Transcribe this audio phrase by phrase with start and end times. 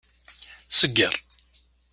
[0.79, 1.13] Segger.